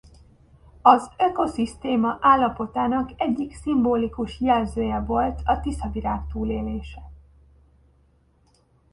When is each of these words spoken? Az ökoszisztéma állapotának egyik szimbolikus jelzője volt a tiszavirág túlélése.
Az 0.81 1.11
ökoszisztéma 1.17 2.17
állapotának 2.21 3.11
egyik 3.17 3.55
szimbolikus 3.55 4.39
jelzője 4.39 4.99
volt 5.03 5.41
a 5.45 5.59
tiszavirág 5.59 6.27
túlélése. 6.31 7.11